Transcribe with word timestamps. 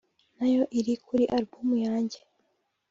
nayo 0.37 0.63
iri 0.79 0.93
kuri 1.05 1.23
album 1.35 1.69
yanjye 1.85 2.19